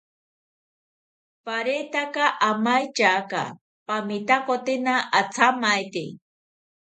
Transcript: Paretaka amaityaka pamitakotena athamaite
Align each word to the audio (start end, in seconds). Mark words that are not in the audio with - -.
Paretaka 1.45 2.25
amaityaka 2.49 3.41
pamitakotena 3.87 4.93
athamaite 5.19 6.03